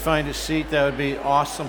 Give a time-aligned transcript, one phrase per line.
[0.00, 1.68] right, find a seat, that would be awesome.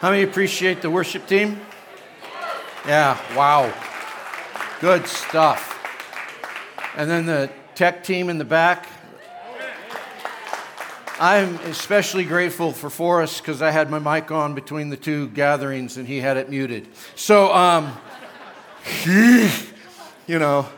[0.00, 1.60] How many appreciate the worship team?
[2.86, 3.72] Yeah, wow.
[4.80, 5.74] Good stuff.
[6.96, 8.86] And then the tech team in the back.
[11.20, 15.96] I'm especially grateful for Forrest because I had my mic on between the two gatherings
[15.96, 16.86] and he had it muted.
[17.16, 17.96] So, um,
[19.04, 20.68] you know,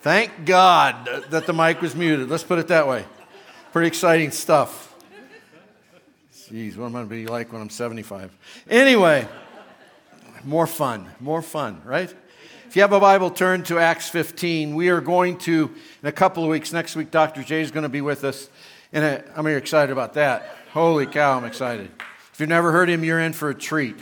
[0.00, 2.28] thank God that the mic was muted.
[2.28, 3.04] Let's put it that way.
[3.72, 4.92] Pretty exciting stuff.
[6.32, 8.36] Jeez, what am I going to be like when I'm 75?
[8.68, 9.28] Anyway,
[10.42, 12.12] more fun, more fun, right?
[12.74, 14.74] If you have a Bible, turn to Acts 15.
[14.74, 15.72] We are going to,
[16.02, 17.44] in a couple of weeks, next week, Dr.
[17.44, 18.48] Jay is going to be with us.
[18.92, 20.56] And I'm very excited about that.
[20.72, 21.88] Holy cow, I'm excited.
[22.32, 23.94] If you've never heard him, you're in for a treat.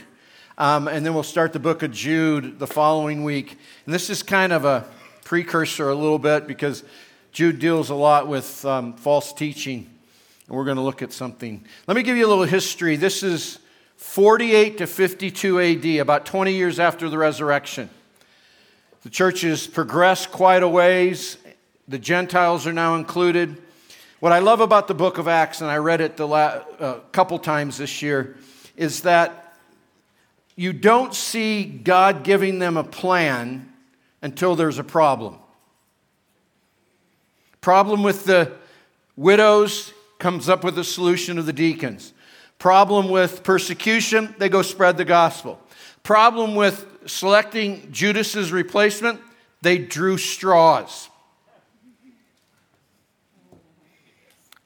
[0.57, 3.59] Um, and then we'll start the book of Jude the following week.
[3.85, 4.87] And this is kind of a
[5.23, 6.83] precursor a little bit because
[7.31, 9.87] Jude deals a lot with um, false teaching.
[10.47, 11.63] And we're going to look at something.
[11.85, 12.95] Let me give you a little history.
[12.95, 13.59] This is
[13.97, 17.91] 48 to 52 AD, about 20 years after the resurrection.
[19.03, 21.37] The church has progressed quite a ways.
[21.89, 23.61] The Gentiles are now included.
[24.21, 27.37] What I love about the book of Acts, and I read it a uh, couple
[27.37, 28.37] times this year,
[28.77, 29.57] is that
[30.55, 33.73] you don't see God giving them a plan
[34.21, 35.37] until there's a problem.
[37.59, 38.53] Problem with the
[39.17, 42.13] widows comes up with a solution of the deacons.
[42.57, 45.59] Problem with persecution, they go spread the gospel.
[46.03, 49.19] Problem with selecting Judas's replacement,
[49.61, 51.09] they drew straws.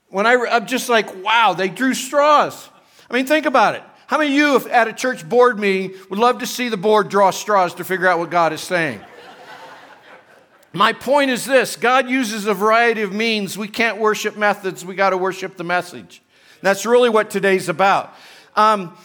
[0.09, 2.69] When I, I'm just like, wow, they drew straws.
[3.09, 3.83] I mean, think about it.
[4.07, 6.77] How many of you, if at a church board meeting, would love to see the
[6.77, 9.01] board draw straws to figure out what God is saying?
[10.73, 13.57] My point is this God uses a variety of means.
[13.57, 16.21] We can't worship methods, we got to worship the message.
[16.61, 18.13] That's really what today's about.
[18.55, 18.97] Um,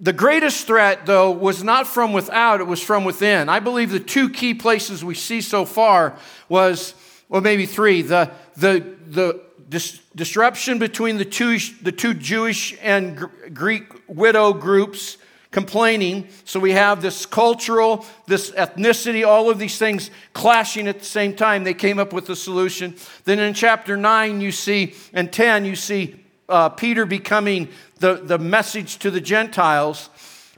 [0.00, 3.50] the greatest threat, though, was not from without, it was from within.
[3.50, 6.16] I believe the two key places we see so far
[6.48, 6.94] was,
[7.28, 8.00] well, maybe three.
[8.00, 14.54] The, the, the dis- disruption between the two, the two Jewish and Gr- Greek widow
[14.54, 15.18] groups
[15.50, 16.28] complaining.
[16.44, 21.34] So we have this cultural, this ethnicity, all of these things clashing at the same
[21.34, 21.64] time.
[21.64, 22.96] They came up with a solution.
[23.24, 27.68] Then in chapter 9, you see, and 10, you see uh, Peter becoming
[28.00, 30.10] the, the message to the Gentiles.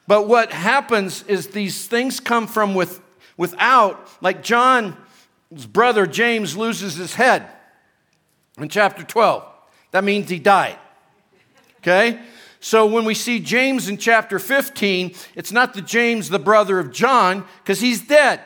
[0.07, 3.01] But what happens is these things come from with,
[3.37, 4.97] without, like John's
[5.71, 7.47] brother James loses his head
[8.59, 9.45] in chapter 12.
[9.91, 10.79] That means he died.
[11.81, 12.21] Okay?
[12.61, 16.93] So when we see James in chapter 15, it's not the James, the brother of
[16.93, 18.41] John, because he's dead.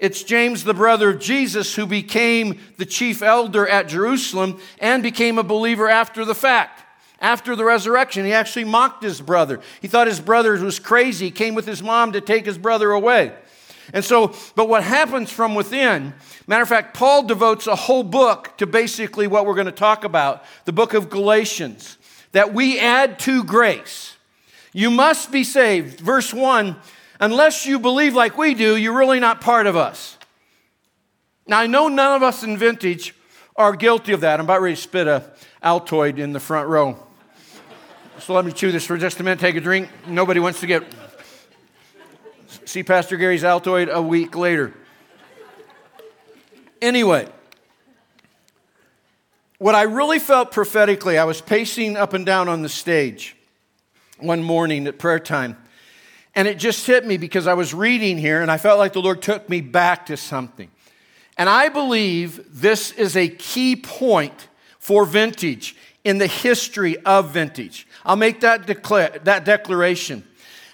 [0.00, 5.38] It's James, the brother of Jesus, who became the chief elder at Jerusalem and became
[5.38, 6.83] a believer after the fact.
[7.24, 9.60] After the resurrection, he actually mocked his brother.
[9.80, 11.24] He thought his brother was crazy.
[11.24, 13.32] He came with his mom to take his brother away.
[13.94, 16.12] And so, but what happens from within,
[16.46, 20.04] matter of fact, Paul devotes a whole book to basically what we're going to talk
[20.04, 21.96] about the book of Galatians,
[22.32, 24.18] that we add to grace.
[24.74, 26.00] You must be saved.
[26.00, 26.76] Verse 1
[27.20, 30.18] unless you believe like we do, you're really not part of us.
[31.46, 33.14] Now, I know none of us in vintage
[33.56, 34.40] are guilty of that.
[34.40, 37.03] I'm about ready to spit a Altoid in the front row.
[38.20, 39.88] So let me chew this for just a minute, take a drink.
[40.06, 40.84] Nobody wants to get.
[42.64, 44.72] See Pastor Gary's Altoid a week later.
[46.80, 47.28] Anyway,
[49.58, 53.36] what I really felt prophetically, I was pacing up and down on the stage
[54.18, 55.56] one morning at prayer time.
[56.34, 59.02] And it just hit me because I was reading here and I felt like the
[59.02, 60.70] Lord took me back to something.
[61.36, 64.48] And I believe this is a key point
[64.84, 67.86] for vintage in the history of vintage.
[68.04, 70.22] I'll make that, declare, that declaration.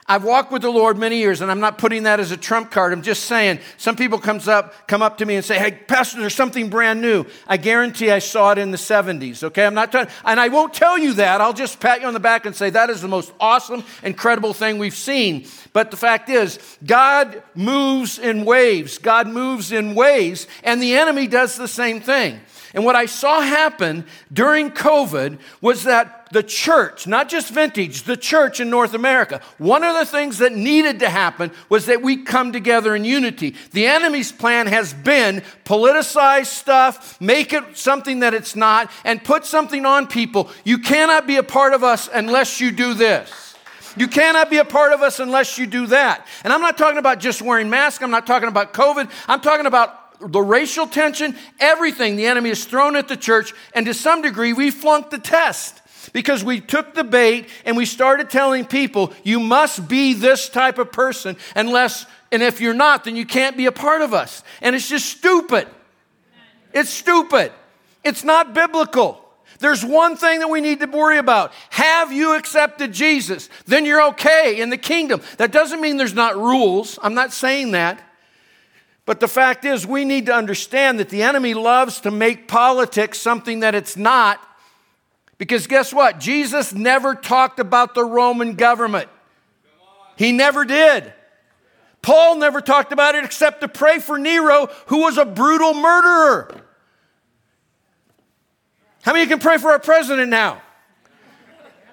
[0.05, 2.73] I've walked with the Lord many years, and I'm not putting that as a trump
[2.73, 2.93] card.
[2.93, 6.19] I'm just saying, some people comes up, come up to me and say, Hey, Pastor,
[6.19, 7.25] there's something brand new.
[7.47, 9.65] I guarantee I saw it in the 70s, okay?
[9.65, 11.41] I'm not and I won't tell you that.
[11.41, 14.55] I'll just pat you on the back and say, That is the most awesome, incredible
[14.55, 15.47] thing we've seen.
[15.73, 18.99] But the fact is, God moves in waves.
[18.99, 22.41] God moves in waves, and the enemy does the same thing.
[22.75, 28.17] And what I saw happen during COVID was that the church, not just vintage, the
[28.17, 32.19] church in North America, one of the things that needed to happen was that we
[32.19, 33.57] come together in unity.
[33.73, 39.45] The enemy's plan has been politicize stuff, make it something that it's not, and put
[39.45, 40.49] something on people.
[40.65, 43.57] You cannot be a part of us unless you do this.
[43.97, 46.27] You cannot be a part of us unless you do that.
[46.45, 48.03] And I'm not talking about just wearing masks.
[48.03, 49.11] I'm not talking about COVID.
[49.27, 53.53] I'm talking about the racial tension, everything the enemy has thrown at the church.
[53.75, 55.81] And to some degree, we flunked the test
[56.13, 60.79] because we took the bait and we started telling people, you must be this type
[60.79, 64.43] of person unless, and if you're not, then you can't be a part of us.
[64.61, 65.69] And it's just stupid.
[66.73, 67.53] It's stupid.
[68.05, 69.25] It's not biblical.
[69.59, 71.53] There's one thing that we need to worry about.
[71.71, 73.51] Have you accepted Jesus?
[73.67, 75.21] Then you're okay in the kingdom.
[75.37, 76.99] That doesn't mean there's not rules.
[77.03, 78.03] I'm not saying that.
[79.11, 83.19] But the fact is, we need to understand that the enemy loves to make politics
[83.19, 84.41] something that it's not.
[85.37, 86.21] Because guess what?
[86.21, 89.09] Jesus never talked about the Roman government,
[90.15, 91.13] he never did.
[92.03, 96.55] Paul never talked about it except to pray for Nero, who was a brutal murderer.
[99.03, 100.63] How many can pray for our president now?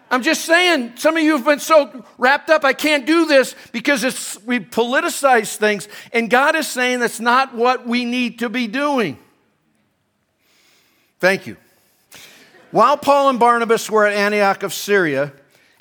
[0.10, 3.56] I'm just saying, some of you have been so wrapped up, I can't do this
[3.72, 4.04] because
[4.46, 5.88] we politicize things.
[6.14, 9.18] And God is saying that's not what we need to be doing.
[11.20, 11.58] Thank you.
[12.72, 15.34] While Paul and Barnabas were at Antioch of Syria,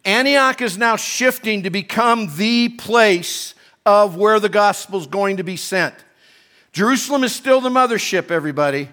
[0.04, 5.44] Antioch is now shifting to become the place of where the gospel is going to
[5.44, 5.94] be sent.
[6.72, 8.88] Jerusalem is still the mothership, everybody.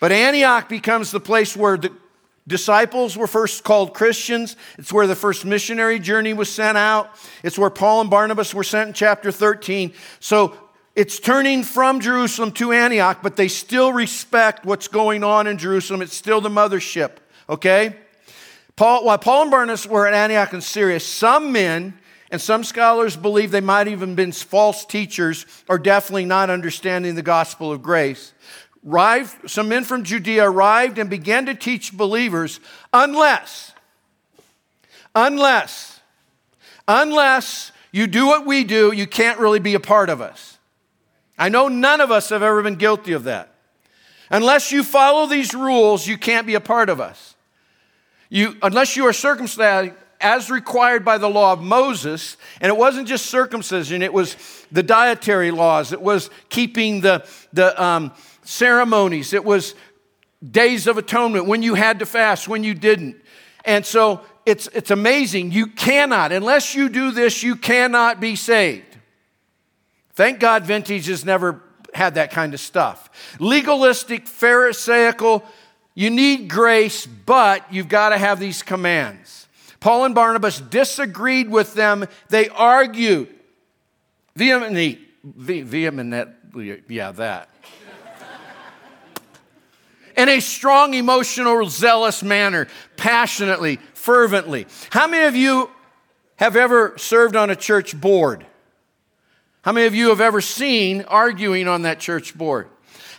[0.00, 1.92] But Antioch becomes the place where the
[2.46, 4.56] disciples were first called Christians.
[4.78, 7.10] It's where the first missionary journey was sent out.
[7.42, 9.92] It's where Paul and Barnabas were sent in chapter 13.
[10.18, 10.54] So
[10.96, 16.02] it's turning from Jerusalem to Antioch, but they still respect what's going on in Jerusalem.
[16.02, 17.12] It's still the mothership,
[17.48, 17.96] okay?
[18.76, 21.94] Paul, while Paul and Barnabas were at Antioch in Syria, some men
[22.30, 27.22] and some scholars believe they might even been false teachers or definitely not understanding the
[27.22, 28.32] gospel of grace
[28.86, 32.60] arrived, some men from Judea arrived and began to teach believers
[32.92, 33.72] unless,
[35.14, 36.00] unless,
[36.88, 40.58] unless you do what we do, you can't really be a part of us.
[41.38, 43.54] I know none of us have ever been guilty of that.
[44.30, 47.34] Unless you follow these rules, you can't be a part of us.
[48.28, 53.08] You, unless you are circumcised as required by the law of Moses, and it wasn't
[53.08, 54.36] just circumcision, it was
[54.70, 58.12] the dietary laws, it was keeping the, the, um,
[58.42, 59.74] ceremonies, it was
[60.48, 63.16] days of atonement, when you had to fast, when you didn't.
[63.64, 65.52] And so it's, it's amazing.
[65.52, 68.96] You cannot, unless you do this, you cannot be saved.
[70.14, 73.36] Thank God Vintage has never had that kind of stuff.
[73.38, 75.44] Legalistic, Pharisaical,
[75.94, 79.48] you need grace, but you've got to have these commands.
[79.80, 82.06] Paul and Barnabas disagreed with them.
[82.28, 83.28] They argued
[84.36, 87.50] vehemently, vehemently, yeah, that
[90.20, 94.66] in a strong, emotional, zealous manner, passionately, fervently.
[94.90, 95.70] How many of you
[96.36, 98.44] have ever served on a church board?
[99.62, 102.68] How many of you have ever seen arguing on that church board?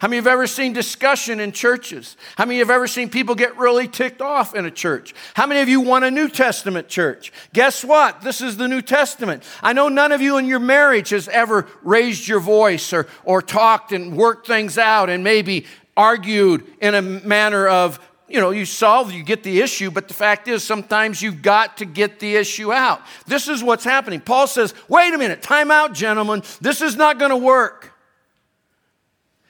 [0.02, 2.18] How many have ever seen discussion in churches?
[2.36, 5.14] How many have ever seen people get really ticked off in a church?
[5.36, 7.32] How many of you want a New Testament church?
[7.54, 8.22] Guess what?
[8.22, 9.44] This is the New Testament.
[9.62, 13.44] I know none of you in your marriage has ever raised your voice or, or
[13.44, 18.66] talked and worked things out and maybe argued in a manner of, you know, you
[18.66, 22.36] solve, you get the issue, but the fact is sometimes you've got to get the
[22.36, 23.02] issue out.
[23.28, 24.22] This is what's happening.
[24.22, 26.44] Paul says, wait a minute, time out, gentlemen.
[26.62, 27.92] This is not going to work.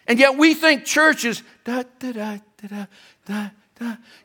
[0.07, 2.85] And yet we think church is da da da da da
[3.25, 3.49] da.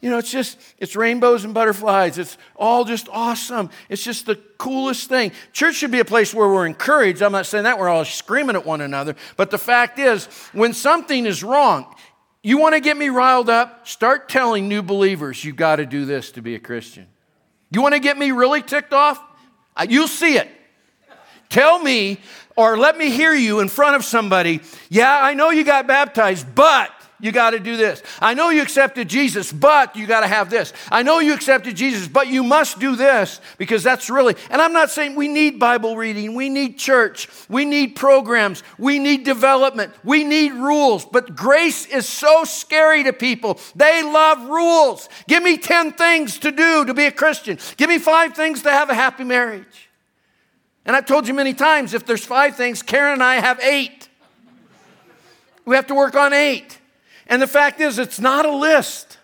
[0.03, 2.19] You know, it's just, it's rainbows and butterflies.
[2.19, 3.71] It's all just awesome.
[3.89, 5.33] It's just the coolest thing.
[5.55, 7.23] Church should be a place where we're encouraged.
[7.23, 9.17] I'm not saying that we're all screaming at one another.
[9.39, 11.95] But the fact is, when something is wrong,
[12.47, 13.88] you want to get me riled up?
[13.88, 17.09] Start telling new believers you've got to do this to be a Christian.
[17.73, 19.21] You want to get me really ticked off?
[19.88, 20.49] You'll see it.
[21.49, 22.21] Tell me
[22.55, 26.55] or let me hear you in front of somebody, yeah, I know you got baptized,
[26.55, 28.03] but you got to do this.
[28.21, 30.73] I know you accepted Jesus, but you got to have this.
[30.91, 34.73] I know you accepted Jesus, but you must do this because that's really, and I'm
[34.73, 39.93] not saying we need Bible reading, we need church, we need programs, we need development,
[40.05, 43.59] we need rules, but grace is so scary to people.
[43.75, 45.09] They love rules.
[45.27, 48.71] Give me 10 things to do to be a Christian, give me five things to
[48.71, 49.89] have a happy marriage.
[50.85, 54.09] And I've told you many times if there's five things, Karen and I have eight.
[55.65, 56.79] We have to work on eight.
[57.26, 59.18] And the fact is, it's not a list.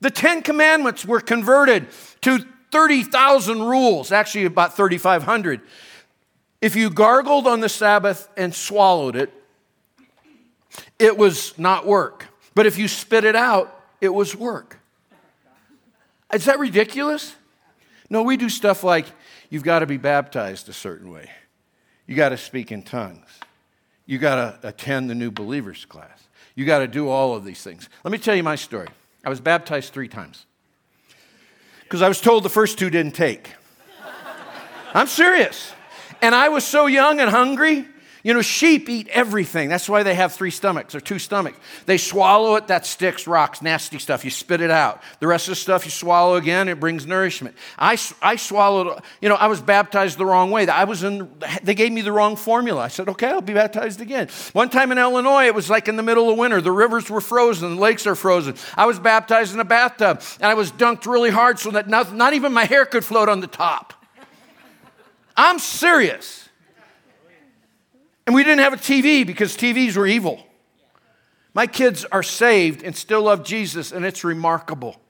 [0.00, 1.88] The Ten Commandments were converted
[2.22, 5.60] to 30,000 rules, actually, about 3,500.
[6.60, 9.32] If you gargled on the Sabbath and swallowed it,
[10.98, 12.26] it was not work.
[12.54, 14.78] But if you spit it out, it was work.
[16.32, 17.34] Is that ridiculous?
[18.10, 19.06] No, we do stuff like
[19.50, 21.30] you've got to be baptized a certain way,
[22.06, 23.28] you got to speak in tongues,
[24.06, 26.25] you got to attend the new believers class,
[26.56, 27.88] you got to do all of these things.
[28.02, 28.88] Let me tell you my story.
[29.24, 30.46] I was baptized three times
[31.84, 33.54] because I was told the first two didn't take.
[34.92, 35.72] I'm serious.
[36.22, 37.86] And I was so young and hungry
[38.26, 39.68] you know, sheep eat everything.
[39.68, 41.56] That's why they have three stomachs or two stomachs.
[41.84, 44.24] They swallow it, that sticks, rocks, nasty stuff.
[44.24, 45.00] You spit it out.
[45.20, 47.54] The rest of the stuff you swallow again, it brings nourishment.
[47.78, 50.66] I, I swallowed, you know, I was baptized the wrong way.
[50.66, 51.30] I was in,
[51.62, 52.80] they gave me the wrong formula.
[52.80, 54.26] I said, okay, I'll be baptized again.
[54.54, 56.60] One time in Illinois, it was like in the middle of winter.
[56.60, 58.56] The rivers were frozen, the lakes are frozen.
[58.74, 62.12] I was baptized in a bathtub, and I was dunked really hard so that not,
[62.12, 63.94] not even my hair could float on the top.
[65.36, 66.45] I'm serious.
[68.26, 70.44] And we didn't have a TV because TVs were evil.
[71.54, 75.00] My kids are saved and still love Jesus, and it's remarkable.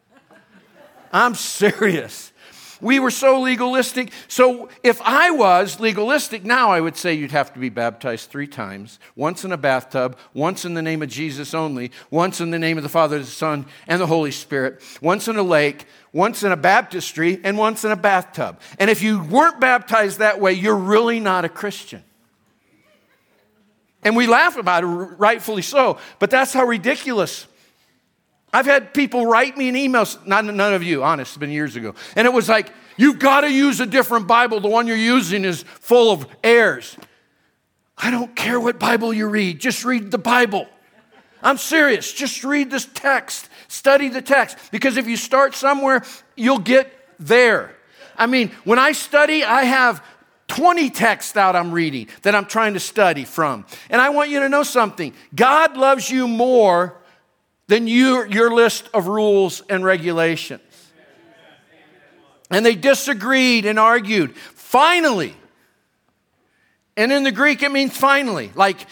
[1.12, 2.32] I'm serious.
[2.80, 4.12] We were so legalistic.
[4.28, 8.46] So, if I was legalistic now, I would say you'd have to be baptized three
[8.46, 12.58] times once in a bathtub, once in the name of Jesus only, once in the
[12.58, 16.42] name of the Father, the Son, and the Holy Spirit, once in a lake, once
[16.42, 18.60] in a baptistry, and once in a bathtub.
[18.78, 22.04] And if you weren't baptized that way, you're really not a Christian.
[24.06, 27.48] And we laugh about it, rightfully so, but that's how ridiculous.
[28.52, 31.74] I've had people write me an email, not, none of you, honest, it's been years
[31.74, 31.92] ago.
[32.14, 34.60] And it was like, you've got to use a different Bible.
[34.60, 36.96] The one you're using is full of errors.
[37.98, 40.68] I don't care what Bible you read, just read the Bible.
[41.42, 42.12] I'm serious.
[42.12, 46.04] Just read this text, study the text, because if you start somewhere,
[46.36, 47.74] you'll get there.
[48.16, 50.00] I mean, when I study, I have
[50.48, 53.66] 20 texts out I'm reading that I'm trying to study from.
[53.90, 56.96] And I want you to know something God loves you more
[57.66, 60.62] than your, your list of rules and regulations.
[62.48, 64.36] And they disagreed and argued.
[64.36, 65.34] Finally,
[66.96, 68.86] and in the Greek it means finally, like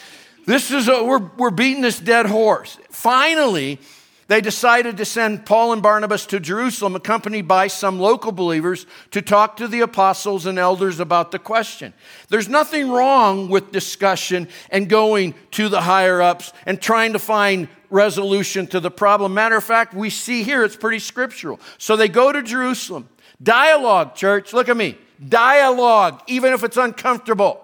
[0.47, 2.77] this is a, we're, we're beating this dead horse.
[2.91, 3.79] Finally,
[4.27, 9.21] they decided to send Paul and Barnabas to Jerusalem, accompanied by some local believers, to
[9.21, 11.93] talk to the apostles and elders about the question.
[12.29, 17.69] There's nothing wrong with discussion and going to the higher ups and trying to find
[17.91, 19.35] resolution to the problem.
[19.35, 21.61] Matter of fact, we see here it's pretty scriptural.
[21.79, 23.09] So they go to Jerusalem.
[23.43, 24.97] Dialogue, church, look at me.
[25.29, 27.61] Dialogue, even if it's uncomfortable.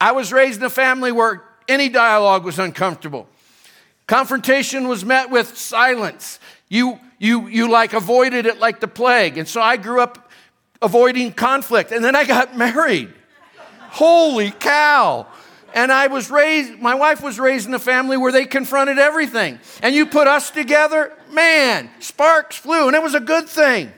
[0.00, 3.28] I was raised in a family where any dialogue was uncomfortable.
[4.10, 6.40] Confrontation was met with silence.
[6.68, 9.38] You, you, you like avoided it like the plague.
[9.38, 10.32] And so I grew up
[10.82, 11.92] avoiding conflict.
[11.92, 13.14] And then I got married.
[13.78, 15.28] Holy cow.
[15.74, 19.60] And I was raised, my wife was raised in a family where they confronted everything.
[19.80, 22.88] And you put us together, man, sparks flew.
[22.88, 23.92] And it was a good thing.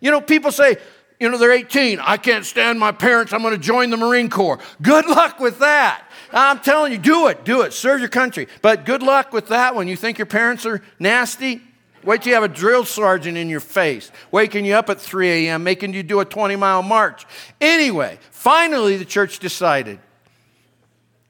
[0.00, 0.78] You know, people say,
[1.20, 2.00] you know, they're 18.
[2.00, 3.34] I can't stand my parents.
[3.34, 4.60] I'm going to join the Marine Corps.
[4.80, 6.07] Good luck with that.
[6.32, 8.48] I'm telling you, do it, do it, serve your country.
[8.62, 9.88] But good luck with that one.
[9.88, 11.62] You think your parents are nasty?
[12.04, 15.28] Wait till you have a drill sergeant in your face, waking you up at 3
[15.46, 17.26] a.m., making you do a 20 mile march.
[17.60, 19.98] Anyway, finally the church decided.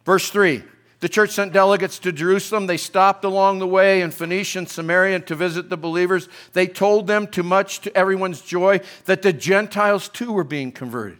[0.04, 0.62] Verse 3
[1.00, 2.66] the church sent delegates to Jerusalem.
[2.66, 6.28] They stopped along the way in Phoenicia and Samaria to visit the believers.
[6.54, 11.18] They told them, to much to everyone's joy, that the Gentiles too were being converted.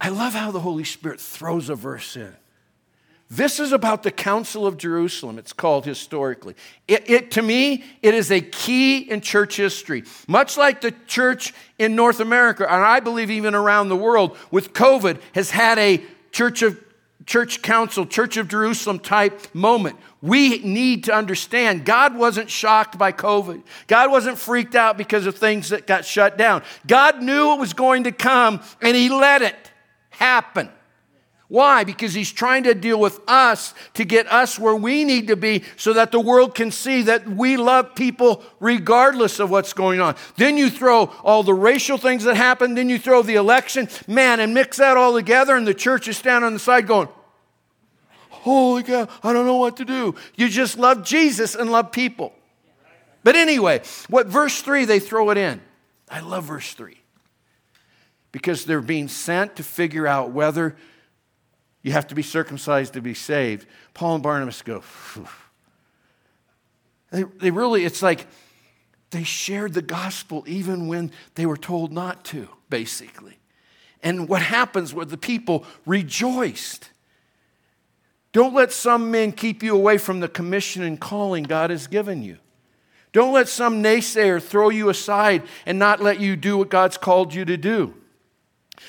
[0.00, 2.36] I love how the Holy Spirit throws a verse in.
[3.30, 6.54] This is about the Council of Jerusalem, it's called historically.
[6.86, 10.04] It, it, to me, it is a key in church history.
[10.26, 14.72] Much like the church in North America, and I believe even around the world, with
[14.72, 16.82] COVID, has had a church of
[17.26, 19.98] church council, church of Jerusalem type moment.
[20.22, 23.62] We need to understand God wasn't shocked by COVID.
[23.86, 26.62] God wasn't freaked out because of things that got shut down.
[26.86, 29.70] God knew it was going to come and He let it
[30.08, 30.70] happen.
[31.48, 31.82] Why?
[31.82, 35.64] Because he's trying to deal with us to get us where we need to be
[35.76, 40.14] so that the world can see that we love people regardless of what's going on.
[40.36, 44.40] Then you throw all the racial things that happen, then you throw the election, man,
[44.40, 47.08] and mix that all together, and the church is standing on the side going,
[48.28, 50.14] Holy cow, I don't know what to do.
[50.36, 52.34] You just love Jesus and love people.
[53.24, 55.60] But anyway, what verse 3 they throw it in.
[56.10, 56.96] I love verse 3
[58.32, 60.76] because they're being sent to figure out whether
[61.88, 63.66] you have to be circumcised to be saved.
[63.94, 64.82] Paul and Barnabas go,
[67.10, 68.26] They, they really, it's like
[69.08, 73.38] they shared the gospel even when they were told not to, basically.
[74.02, 76.90] And what happens was the people rejoiced.
[78.32, 82.22] Don't let some men keep you away from the commission and calling God has given
[82.22, 82.36] you.
[83.12, 87.32] Don't let some naysayer throw you aside and not let you do what God's called
[87.32, 87.94] you to do.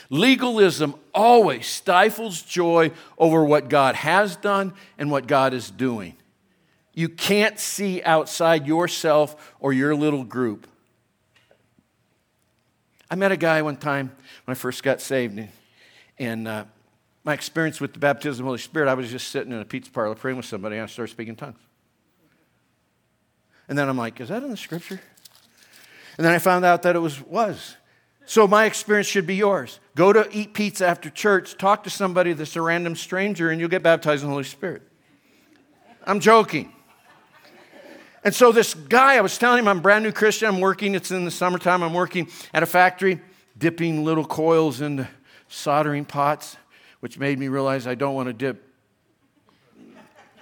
[0.10, 6.16] Legalism always stifles joy over what God has done and what God is doing.
[6.94, 10.68] You can't see outside yourself or your little group.
[13.10, 14.12] I met a guy one time
[14.46, 15.40] when I first got saved,
[16.18, 16.66] and uh,
[17.24, 19.66] my experience with the baptism of the Holy Spirit, I was just sitting in a
[19.66, 21.60] pizza parlor praying with somebody, and I started speaking tongues.
[23.68, 25.00] And then I'm like, is that in the scripture?
[26.18, 27.78] And then I found out that it was was.
[28.30, 29.80] So my experience should be yours.
[29.96, 33.72] Go to eat pizza after church, talk to somebody that's a random stranger, and you'll
[33.72, 34.84] get baptized in the Holy Spirit.
[36.04, 36.72] I'm joking.
[38.24, 40.48] And so this guy, I was telling him I'm brand new Christian.
[40.48, 41.82] I'm working, it's in the summertime.
[41.82, 43.20] I'm working at a factory,
[43.58, 45.08] dipping little coils into
[45.48, 46.56] soldering pots,
[47.00, 48.64] which made me realize I don't want to dip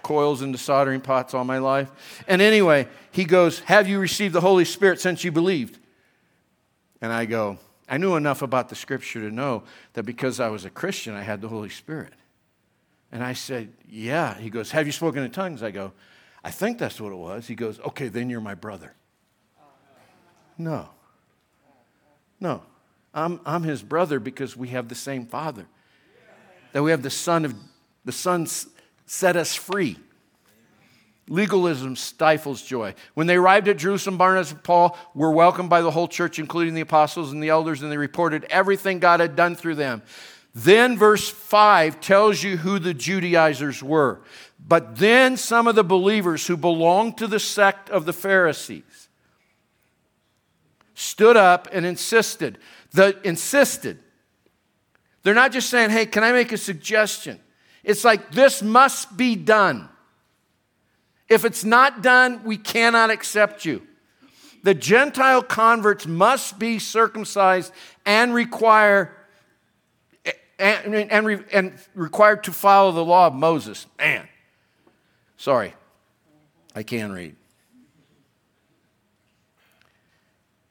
[0.03, 1.89] coils into soldering pots all my life.
[2.27, 5.79] And anyway, he goes, Have you received the Holy Spirit since you believed?
[6.99, 9.63] And I go, I knew enough about the scripture to know
[9.93, 12.13] that because I was a Christian, I had the Holy Spirit.
[13.11, 14.37] And I said, Yeah.
[14.37, 15.63] He goes, Have you spoken in tongues?
[15.63, 15.93] I go,
[16.43, 17.47] I think that's what it was.
[17.47, 18.93] He goes, Okay, then you're my brother.
[20.57, 20.89] No.
[22.39, 22.63] No.
[23.13, 25.65] I'm, I'm his brother because we have the same father.
[26.73, 27.55] That we have the son of
[28.03, 28.47] the son
[29.05, 29.97] set us free.
[31.29, 32.95] Legalism stifles joy.
[33.13, 36.73] When they arrived at Jerusalem, Barnabas and Paul were welcomed by the whole church, including
[36.73, 40.01] the apostles and the elders, and they reported everything God had done through them.
[40.55, 44.21] Then, verse 5 tells you who the Judaizers were.
[44.57, 49.09] But then some of the believers who belonged to the sect of the Pharisees
[50.95, 52.57] stood up and insisted.
[52.91, 53.99] The insisted.
[55.21, 57.39] They're not just saying, hey, can I make a suggestion?
[57.83, 59.89] It's like, this must be done.
[61.29, 63.85] If it's not done, we cannot accept you.
[64.63, 67.71] The Gentile converts must be circumcised
[68.05, 69.13] and require
[70.59, 73.85] and, and, and required to follow the law of Moses.
[73.97, 74.27] Man,
[75.37, 75.73] sorry,
[76.75, 77.35] I can't read.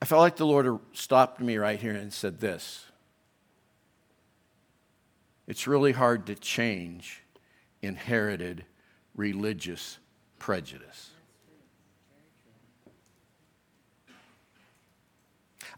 [0.02, 2.84] I felt like the Lord stopped me right here and said this
[5.46, 7.22] it's really hard to change
[7.82, 8.64] inherited
[9.14, 9.98] religious
[10.38, 11.10] prejudice.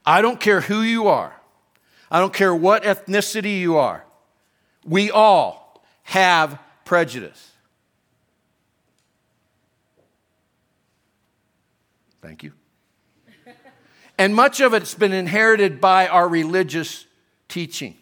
[0.05, 1.35] I don't care who you are.
[2.11, 4.05] I don't care what ethnicity you are.
[4.85, 7.53] We all have prejudice.
[12.23, 12.53] Thank you.
[14.19, 17.07] And much of it's been inherited by our religious
[17.49, 17.97] teaching.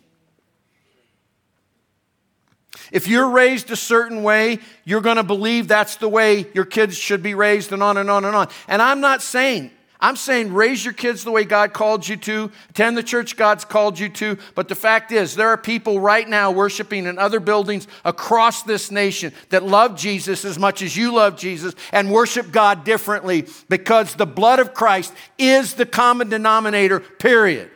[2.93, 6.97] If you're raised a certain way, you're going to believe that's the way your kids
[6.97, 8.49] should be raised, and on and on and on.
[8.69, 12.51] And I'm not saying, I'm saying raise your kids the way God called you to,
[12.71, 14.37] attend the church God's called you to.
[14.55, 18.91] But the fact is, there are people right now worshiping in other buildings across this
[18.91, 24.15] nation that love Jesus as much as you love Jesus and worship God differently because
[24.15, 27.71] the blood of Christ is the common denominator, period.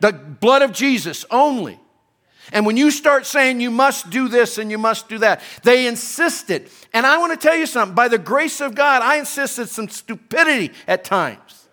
[0.00, 1.78] The blood of Jesus only.
[2.52, 5.86] And when you start saying you must do this and you must do that, they
[5.86, 6.68] insisted.
[6.92, 9.88] And I want to tell you something by the grace of God, I insisted some
[9.88, 11.68] stupidity at times.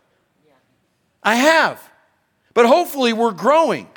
[1.24, 1.82] I have.
[2.54, 3.88] But hopefully we're growing.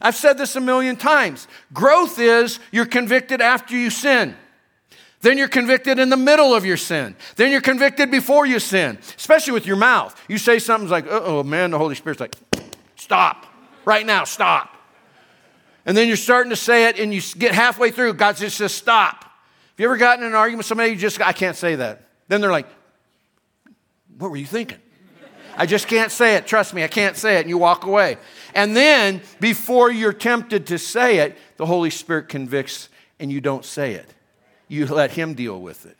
[0.00, 1.48] I've said this a million times.
[1.72, 4.36] Growth is you're convicted after you sin.
[5.22, 7.16] Then you're convicted in the middle of your sin.
[7.36, 10.20] Then you're convicted before you sin, especially with your mouth.
[10.28, 12.34] You say something's like, oh man, the Holy Spirit's like,
[12.96, 13.46] stop.
[13.86, 14.73] Right now, stop.
[15.86, 18.72] And then you're starting to say it and you get halfway through, God just says,
[18.72, 19.24] stop.
[19.24, 19.30] Have
[19.80, 22.08] you ever gotten in an argument with somebody, you just, I can't say that.
[22.28, 22.68] Then they're like,
[24.18, 24.78] what were you thinking?
[25.56, 26.46] I just can't say it.
[26.46, 27.40] Trust me, I can't say it.
[27.40, 28.18] And you walk away.
[28.54, 32.88] And then, before you're tempted to say it, the Holy Spirit convicts
[33.20, 34.08] and you don't say it.
[34.68, 35.96] You let Him deal with it.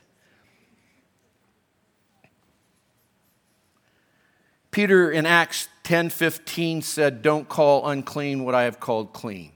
[4.71, 9.54] Peter in Acts 10 15 said, Don't call unclean what I have called clean.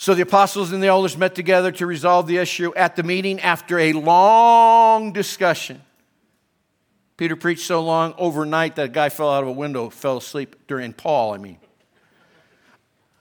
[0.00, 3.40] So the apostles and the elders met together to resolve the issue at the meeting
[3.40, 5.82] after a long discussion.
[7.16, 10.54] Peter preached so long overnight that a guy fell out of a window, fell asleep
[10.68, 11.58] during Paul, I mean.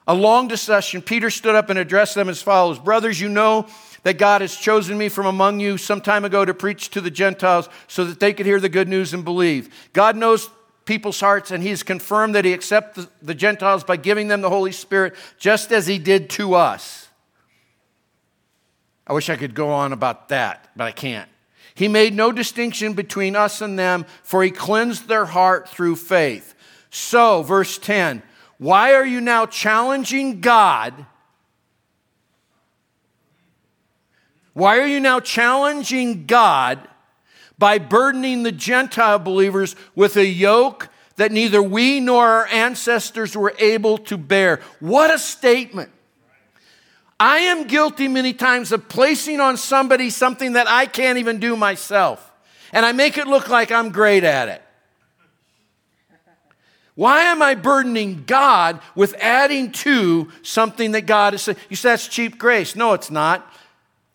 [0.08, 3.66] a long discussion, Peter stood up and addressed them as follows Brothers, you know
[4.04, 7.10] that God has chosen me from among you some time ago to preach to the
[7.10, 9.90] Gentiles so that they could hear the good news and believe.
[9.94, 10.48] God knows
[10.88, 14.50] people's hearts, and He has confirmed that He accepts the Gentiles by giving them the
[14.50, 17.08] Holy Spirit, just as He did to us.
[19.06, 21.30] I wish I could go on about that, but I can't.
[21.76, 26.56] He made no distinction between us and them, for He cleansed their heart through faith.
[26.90, 28.24] So, verse 10
[28.58, 31.06] why are you now challenging God?
[34.54, 36.88] Why are you now challenging God
[37.58, 43.54] by burdening the Gentile believers with a yoke that neither we nor our ancestors were
[43.60, 44.62] able to bear?
[44.80, 45.92] What a statement.
[47.20, 51.56] I am guilty many times of placing on somebody something that I can't even do
[51.56, 52.32] myself.
[52.72, 54.62] And I make it look like I'm great at it.
[56.94, 61.58] Why am I burdening God with adding to something that God is saying?
[61.70, 62.76] You say that's cheap grace.
[62.76, 63.52] No, it's not.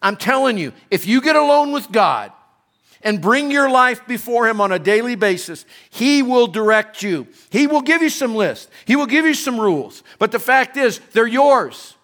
[0.00, 2.32] I'm telling you, if you get alone with God
[3.04, 7.26] and bring your life before Him on a daily basis, He will direct you.
[7.50, 10.02] He will give you some lists, He will give you some rules.
[10.18, 11.96] But the fact is, they're yours.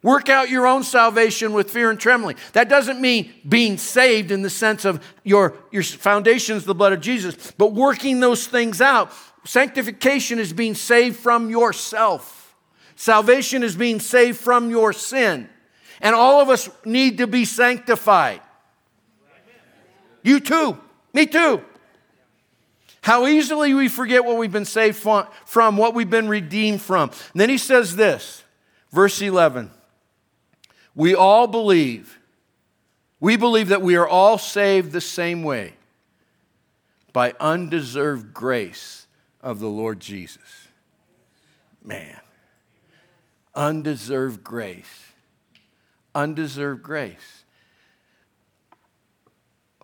[0.00, 2.36] Work out your own salvation with fear and trembling.
[2.52, 6.92] That doesn't mean being saved in the sense of your, your foundation is the blood
[6.92, 9.12] of Jesus, but working those things out
[9.48, 12.54] Sanctification is being saved from yourself.
[12.96, 15.48] Salvation is being saved from your sin.
[16.02, 18.42] And all of us need to be sanctified.
[20.28, 20.78] You too.
[21.14, 21.62] Me too.
[23.00, 27.08] How easily we forget what we've been saved from, what we've been redeemed from.
[27.32, 28.44] And then he says this,
[28.92, 29.70] verse 11
[30.94, 32.18] We all believe,
[33.18, 35.72] we believe that we are all saved the same way
[37.14, 39.06] by undeserved grace
[39.40, 40.68] of the Lord Jesus.
[41.82, 42.20] Man,
[43.54, 45.06] undeserved grace.
[46.14, 47.44] Undeserved grace.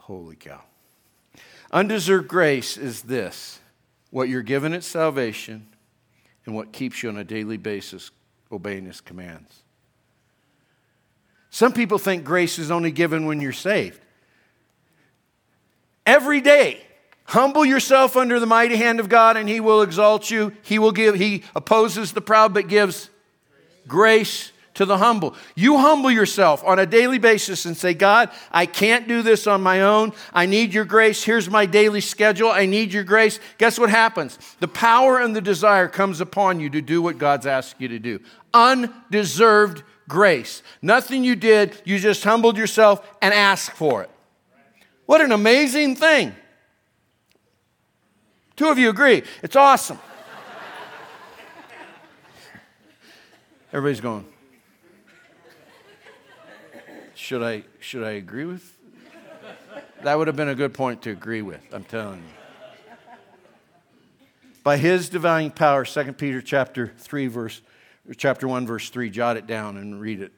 [0.04, 0.60] Holy cow.
[1.72, 3.60] Undeserved grace is this
[4.10, 5.66] what you're given at salvation
[6.46, 8.10] and what keeps you on a daily basis
[8.52, 9.62] obeying his commands.
[11.50, 14.00] Some people think grace is only given when you're saved.
[16.06, 16.84] Every day,
[17.26, 20.52] Humble yourself under the mighty hand of God and he will exalt you.
[20.62, 23.08] He will give, he opposes the proud but gives
[23.88, 25.34] grace to the humble.
[25.54, 29.62] You humble yourself on a daily basis and say, God, I can't do this on
[29.62, 30.12] my own.
[30.32, 31.22] I need your grace.
[31.22, 32.50] Here's my daily schedule.
[32.50, 33.40] I need your grace.
[33.58, 34.38] Guess what happens?
[34.60, 37.98] The power and the desire comes upon you to do what God's asked you to
[37.98, 38.20] do.
[38.52, 40.62] Undeserved grace.
[40.82, 44.10] Nothing you did, you just humbled yourself and asked for it.
[45.06, 46.34] What an amazing thing.
[48.56, 49.22] Two of you agree.
[49.42, 49.98] It's awesome.
[53.72, 54.24] Everybody's going.
[57.24, 58.70] Should I should I agree with?
[60.02, 62.96] That would have been a good point to agree with, I'm telling you.
[64.62, 67.62] By his divine power, 2 Peter chapter 3 verse
[68.18, 70.32] chapter 1 verse 3, jot it down and read it.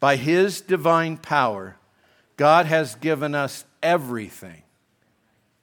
[0.00, 1.76] By his divine power,
[2.36, 4.64] God has given us everything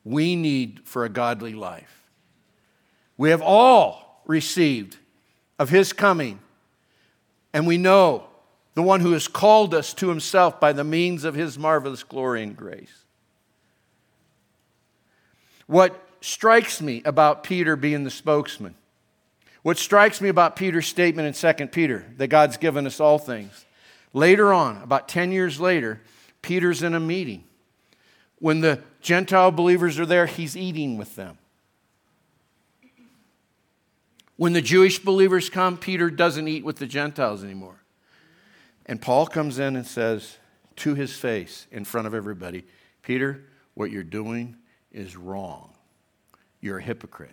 [0.06, 2.08] we need for a godly life.
[3.18, 4.96] We have all received
[5.60, 6.40] of his coming,
[7.52, 8.31] and we know
[8.74, 12.44] the one who has called us to himself by the means of his marvelous glory
[12.44, 13.04] and grace.
[15.68, 18.76] What strikes me about Peter being the spokesman,
[19.64, 23.66] what strikes me about Peter's statement in 2 Peter, that God's given us all things,
[24.14, 26.02] later on, about 10 years later,
[26.42, 27.44] Peter's in a meeting
[28.42, 31.38] when the Gentile believers are there, he's eating with them.
[34.36, 37.81] When the Jewish believers come, Peter doesn't eat with the Gentiles anymore.
[38.86, 40.38] And Paul comes in and says
[40.78, 42.64] to his face in front of everybody,
[43.02, 44.58] Peter, what you're doing
[44.92, 45.74] is wrong.
[46.60, 47.32] You're a hypocrite.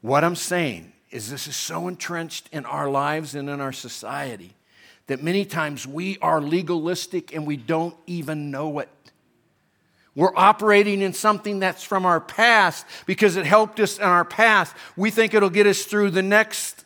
[0.00, 4.54] What I'm saying is, this is so entrenched in our lives and in our society
[5.06, 8.88] that many times we are legalistic and we don't even know it.
[10.14, 14.74] We're operating in something that's from our past because it helped us in our past.
[14.96, 16.83] We think it'll get us through the next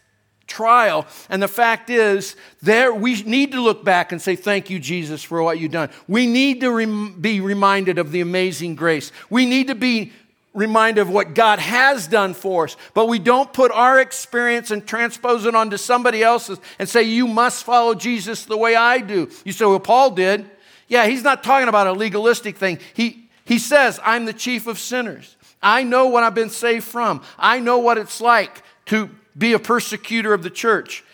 [0.48, 1.06] trial.
[1.28, 5.22] And the fact is, there we need to look back and say, Thank you, Jesus,
[5.22, 5.90] for what you've done.
[6.08, 9.12] We need to rem- be reminded of the amazing grace.
[9.30, 10.12] We need to be
[10.54, 14.84] reminded of what God has done for us, but we don't put our experience and
[14.84, 19.30] transpose it onto somebody else's and say, You must follow Jesus the way I do.
[19.44, 20.50] You say, Well, Paul did.
[20.88, 22.78] Yeah, he's not talking about a legalistic thing.
[22.94, 25.36] He, he says, I'm the chief of sinners.
[25.62, 27.22] I know what I've been saved from.
[27.38, 31.04] I know what it's like to be a persecutor of the church.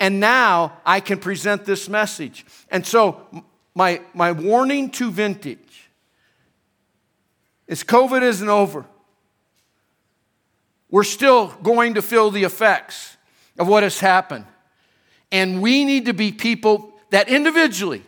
[0.00, 2.46] And now I can present this message.
[2.70, 5.90] And so, my, my warning to vintage
[7.66, 8.84] is COVID isn't over.
[10.90, 13.16] We're still going to feel the effects
[13.58, 14.44] of what has happened.
[15.30, 18.02] And we need to be people that individually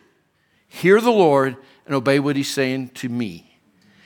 [0.68, 1.56] hear the Lord
[1.87, 3.58] and obey what He's saying to me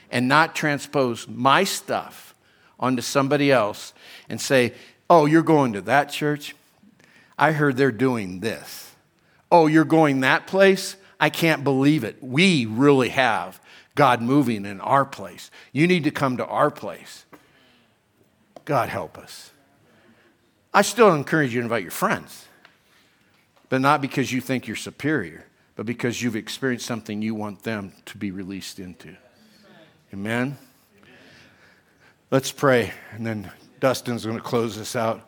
[0.09, 2.33] and not transpose my stuff
[2.79, 3.93] onto somebody else
[4.29, 4.73] and say,
[5.09, 6.55] Oh, you're going to that church?
[7.37, 8.91] I heard they're doing this.
[9.51, 10.95] Oh, you're going that place?
[11.19, 12.17] I can't believe it.
[12.21, 13.59] We really have
[13.95, 15.49] God moving in our place.
[15.73, 17.25] You need to come to our place.
[18.65, 19.51] God help us.
[20.73, 22.45] I still encourage you to invite your friends,
[23.69, 25.45] but not because you think you're superior,
[25.75, 29.15] but because you've experienced something you want them to be released into.
[30.13, 30.57] Amen?
[32.29, 35.27] Let's pray, and then Dustin's going to close this out.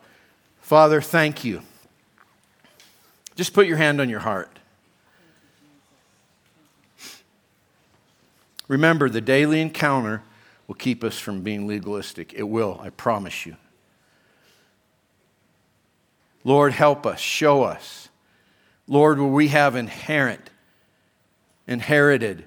[0.60, 1.62] Father, thank you.
[3.34, 4.58] Just put your hand on your heart.
[8.68, 10.22] Remember, the daily encounter
[10.66, 12.32] will keep us from being legalistic.
[12.34, 13.56] It will, I promise you.
[16.44, 18.08] Lord, help us, show us.
[18.86, 20.50] Lord, where we have inherent,
[21.66, 22.44] inherited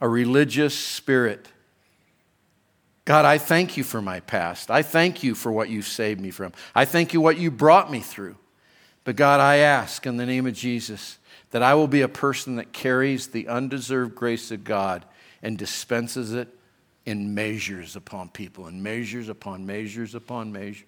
[0.00, 1.48] a religious spirit.
[3.04, 4.70] God, I thank you for my past.
[4.70, 6.52] I thank you for what you've saved me from.
[6.74, 8.36] I thank you what you brought me through.
[9.04, 11.18] But God, I ask in the name of Jesus
[11.50, 15.04] that I will be a person that carries the undeserved grace of God
[15.42, 16.48] and dispenses it
[17.04, 20.86] in measures upon people, and measures upon measures upon measures.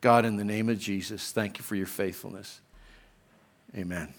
[0.00, 2.60] God, in the name of Jesus, thank you for your faithfulness.
[3.76, 4.14] Amen.